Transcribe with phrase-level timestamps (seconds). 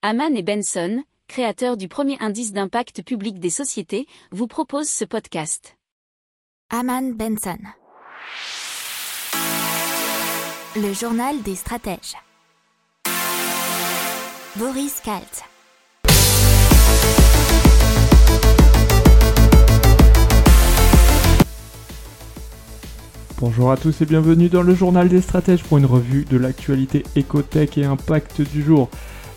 [0.00, 5.76] Haman et Benson, créateurs du premier indice d'impact public des sociétés, vous proposent ce podcast.
[6.70, 7.58] Haman Benson.
[10.76, 12.14] Le journal des stratèges.
[14.54, 15.42] Boris Kalt.
[23.40, 27.02] Bonjour à tous et bienvenue dans le journal des stratèges pour une revue de l'actualité
[27.16, 28.88] écotech et impact du jour.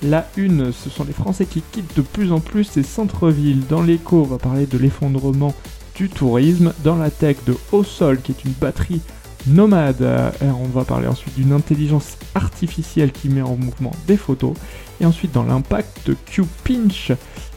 [0.04, 3.66] La une, ce sont les Français qui quittent de plus en plus ces centres-villes.
[3.68, 5.54] Dans l'écho, on va parler de l'effondrement
[5.96, 6.74] du tourisme.
[6.84, 9.02] Dans la tech, de Haut Sol, qui est une batterie
[9.46, 10.02] nomade.
[10.02, 14.54] Euh, on va parler ensuite d'une intelligence artificielle qui met en mouvement des photos.
[15.00, 17.12] Et ensuite, dans l'impact, de Q-Pinch,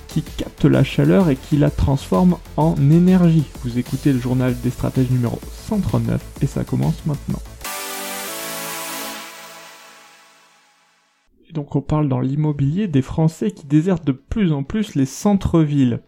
[0.09, 3.45] qui capte la chaleur et qui la transforme en énergie.
[3.65, 7.41] Vous écoutez le journal des stratèges numéro 139 et ça commence maintenant.
[11.55, 16.01] Donc on parle dans l'immobilier des Français qui désertent de plus en plus les centres-villes.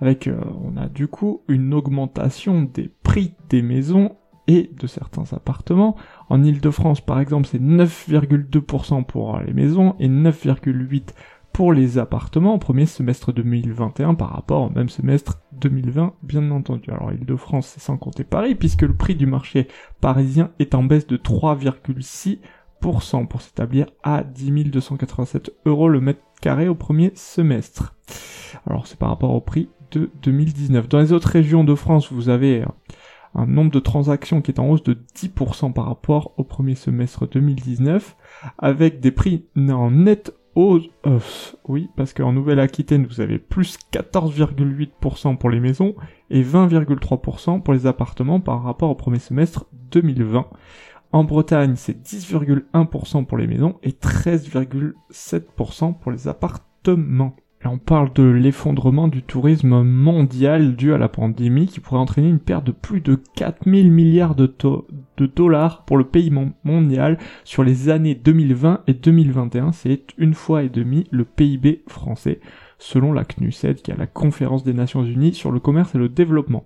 [0.00, 4.16] Avec, euh, on a du coup une augmentation des prix des maisons
[4.48, 5.96] et de certains appartements.
[6.28, 11.12] En Ile-de-France, par exemple, c'est 9,2% pour les maisons et 9,8%
[11.52, 16.90] pour les appartements au premier semestre 2021 par rapport au même semestre 2020, bien entendu.
[16.90, 19.66] Alors Ile-de-France, c'est sans compter Paris, puisque le prix du marché
[20.02, 22.40] parisien est en baisse de 3,6%
[22.80, 27.94] pour s'établir à 10 287 euros le mètre carré au premier semestre.
[28.66, 30.88] Alors c'est par rapport au prix de 2019.
[30.88, 32.64] Dans les autres régions de France, vous avez
[33.34, 37.28] un nombre de transactions qui est en hausse de 10% par rapport au premier semestre
[37.28, 38.16] 2019,
[38.58, 40.88] avec des prix en net hausse.
[41.68, 45.94] oui, parce qu'en Nouvelle-Aquitaine, vous avez plus 14,8% pour les maisons
[46.30, 50.46] et 20,3% pour les appartements par rapport au premier semestre 2020.
[51.16, 57.34] En Bretagne, c'est 10,1% pour les maisons et 13,7% pour les appartements.
[57.64, 62.28] Et on parle de l'effondrement du tourisme mondial dû à la pandémie qui pourrait entraîner
[62.28, 64.54] une perte de plus de 4000 milliards de,
[65.16, 66.30] de dollars pour le pays
[66.64, 69.72] mondial sur les années 2020 et 2021.
[69.72, 72.40] C'est une fois et demi le PIB français
[72.78, 76.08] selon la CNUSED, qui est la Conférence des Nations Unies sur le commerce et le
[76.08, 76.64] développement.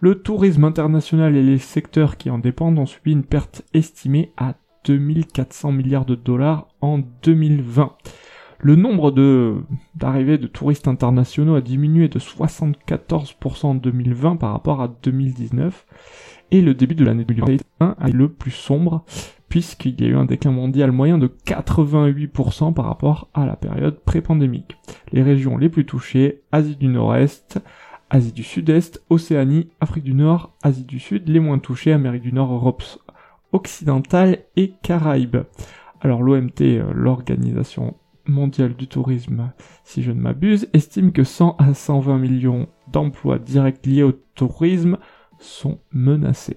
[0.00, 4.54] Le tourisme international et les secteurs qui en dépendent ont subi une perte estimée à
[4.84, 7.96] 2400 milliards de dollars en 2020.
[8.64, 9.10] Le nombre
[9.96, 15.84] d'arrivées de touristes internationaux a diminué de 74% en 2020 par rapport à 2019.
[16.52, 19.04] Et le début de l'année 2021 est le plus sombre,
[19.48, 23.98] puisqu'il y a eu un déclin mondial moyen de 88% par rapport à la période
[24.04, 24.76] pré-pandémique.
[25.12, 27.60] Les régions les plus touchées, Asie du Nord-Est,
[28.10, 32.32] Asie du Sud-Est, Océanie, Afrique du Nord, Asie du Sud, les moins touchées, Amérique du
[32.32, 32.82] Nord, Europe
[33.52, 35.44] occidentale et Caraïbes.
[36.00, 37.96] Alors l'OMT, euh, l'Organisation
[38.26, 39.52] mondiale du tourisme,
[39.84, 44.98] si je ne m'abuse, estime que 100 à 120 millions d'emplois directs liés au tourisme
[45.38, 46.56] sont menacés.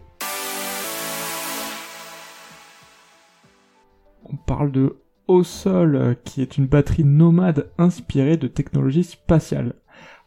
[4.32, 9.74] on parle de Au Sol, euh, qui est une batterie nomade inspirée de technologies spatiales.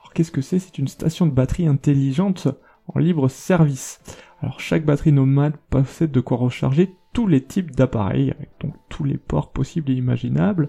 [0.00, 0.59] Alors qu'est-ce que c'est?
[0.59, 2.48] C'est une station de batterie intelligente
[2.88, 4.00] en libre service.
[4.41, 9.04] Alors chaque batterie nomade possède de quoi recharger tous les types d'appareils, avec donc tous
[9.04, 10.69] les ports possibles et imaginables.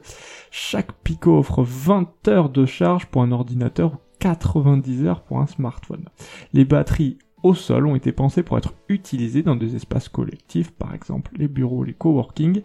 [0.51, 5.47] Chaque Pico offre 20 heures de charge pour un ordinateur ou 90 heures pour un
[5.47, 6.05] smartphone.
[6.53, 10.93] Les batteries au sol ont été pensés pour être utilisés dans des espaces collectifs, par
[10.93, 12.61] exemple les bureaux, les coworking,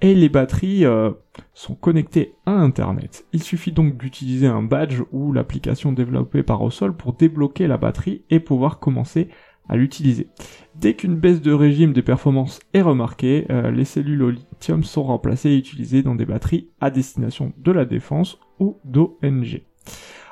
[0.00, 1.10] et les batteries euh,
[1.52, 3.26] sont connectées à Internet.
[3.32, 7.76] Il suffit donc d'utiliser un badge ou l'application développée par au sol pour débloquer la
[7.76, 9.28] batterie et pouvoir commencer
[9.68, 10.28] à l'utiliser.
[10.74, 15.04] Dès qu'une baisse de régime des performances est remarquée, euh, les cellules au lithium sont
[15.04, 19.62] remplacées et utilisées dans des batteries à destination de la défense ou d'ONG.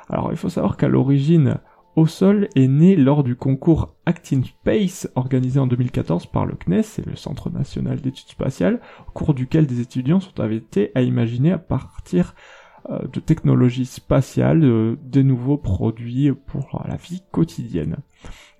[0.09, 1.59] Alors il faut savoir qu'à l'origine,
[1.95, 6.99] au sol est né lors du concours Actin Space organisé en 2014 par le CNES
[6.99, 11.51] et le Centre National d'Études Spatiales, au cours duquel des étudiants sont invités à imaginer
[11.51, 12.35] à partir
[12.89, 17.97] euh, de technologies spatiales euh, des nouveaux produits pour la vie quotidienne.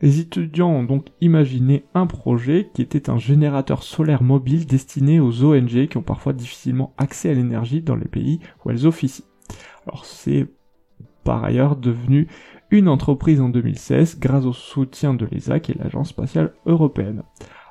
[0.01, 5.43] Les étudiants ont donc imaginé un projet qui était un générateur solaire mobile destiné aux
[5.43, 9.25] ONG qui ont parfois difficilement accès à l'énergie dans les pays où elles officient.
[9.85, 10.47] Alors c'est
[11.23, 12.27] par ailleurs devenu
[12.71, 17.23] une entreprise en 2016 grâce au soutien de l'ESA est l'agence spatiale européenne.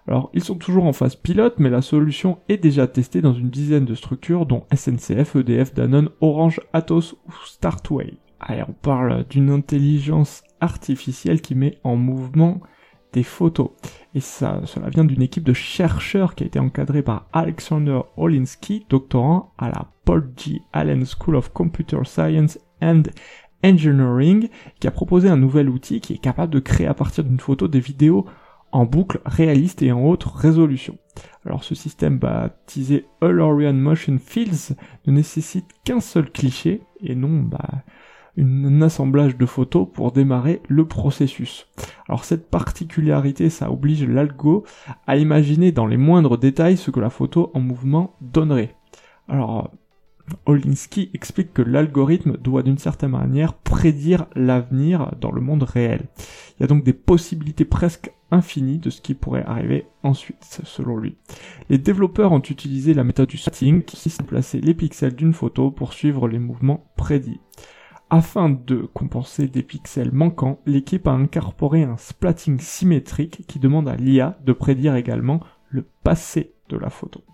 [0.06, 3.50] Alors ils sont toujours en phase pilote mais la solution est déjà testée dans une
[3.50, 8.14] dizaine de structures dont SNCF, EDF, Danone, Orange, Atos ou Startway.
[8.40, 12.60] Allez, on parle d'une intelligence artificielle qui met en mouvement
[13.12, 13.70] des photos.
[14.14, 18.86] Et ça, cela vient d'une équipe de chercheurs qui a été encadrée par Alexander Olinsky,
[18.88, 20.60] doctorant à la Paul G.
[20.72, 23.02] Allen School of Computer Science and
[23.64, 24.48] Engineering,
[24.80, 27.68] qui a proposé un nouvel outil qui est capable de créer à partir d'une photo
[27.68, 28.26] des vidéos
[28.72, 30.96] en boucle réaliste et en haute résolution.
[31.44, 34.74] Alors ce système baptisé All-Orion Motion Fields
[35.06, 37.84] ne nécessite qu'un seul cliché et non bah,
[38.38, 41.68] un assemblage de photos pour démarrer le processus.
[42.08, 44.64] Alors cette particularité, ça oblige l'algo
[45.06, 48.74] à imaginer dans les moindres détails ce que la photo en mouvement donnerait.
[49.28, 49.70] Alors
[50.46, 56.08] Olinsky explique que l'algorithme doit d'une certaine manière prédire l'avenir dans le monde réel.
[56.56, 60.96] Il y a donc des possibilités presque infinies de ce qui pourrait arriver ensuite, selon
[60.96, 61.16] lui.
[61.68, 65.34] Les développeurs ont utilisé la méthode du splatting qui consiste à placer les pixels d'une
[65.34, 67.40] photo pour suivre les mouvements prédits.
[68.10, 73.96] Afin de compenser des pixels manquants, l'équipe a incorporé un splatting symétrique qui demande à
[73.96, 75.40] l'IA de prédire également
[75.70, 77.24] le passé de la photo.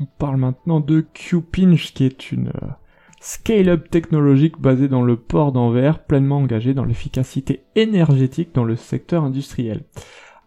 [0.00, 2.68] On parle maintenant de QPinch qui est une euh,
[3.20, 9.22] scale-up technologique basée dans le port d'Anvers, pleinement engagée dans l'efficacité énergétique dans le secteur
[9.22, 9.82] industriel.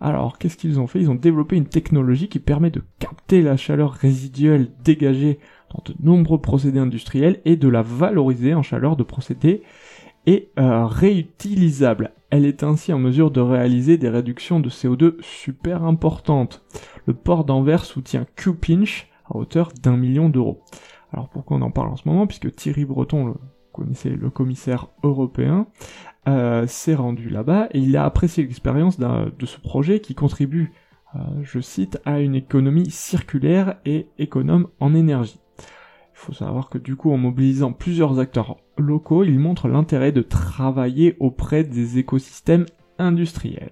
[0.01, 0.99] Alors, qu'est-ce qu'ils ont fait?
[0.99, 5.39] Ils ont développé une technologie qui permet de capter la chaleur résiduelle dégagée
[5.73, 9.63] dans de nombreux procédés industriels et de la valoriser en chaleur de procédés
[10.25, 12.11] et euh, réutilisable.
[12.29, 16.63] Elle est ainsi en mesure de réaliser des réductions de CO2 super importantes.
[17.05, 20.61] Le port d'Anvers soutient QPinch, à hauteur d'un million d'euros.
[21.11, 22.27] Alors pourquoi on en parle en ce moment?
[22.27, 23.33] Puisque Thierry Breton, le,
[23.71, 25.67] connaissez le commissaire européen,
[26.27, 30.71] euh, s'est rendu là-bas et il a apprécié l'expérience de ce projet qui contribue,
[31.15, 35.39] euh, je cite, à une économie circulaire et économe en énergie.
[35.59, 40.21] Il faut savoir que du coup, en mobilisant plusieurs acteurs locaux, il montre l'intérêt de
[40.21, 42.65] travailler auprès des écosystèmes
[42.97, 43.71] industriels.